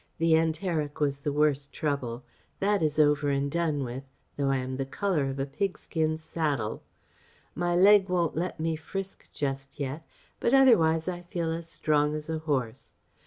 [0.17, 2.23] The enteric was the worse trouble.
[2.59, 4.03] That is over and done with,
[4.35, 6.81] though I am the colour of a pig skin saddle.
[7.53, 10.03] My leg won't let me frisk just yet,
[10.39, 12.93] but otherwise I feel as strong as a horse.